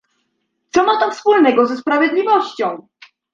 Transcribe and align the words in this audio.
Co 0.71 0.83
ma 0.83 0.99
to 0.99 1.11
wspólnego 1.11 1.65
ze 1.65 1.77
sprawiedliwością? 1.77 2.87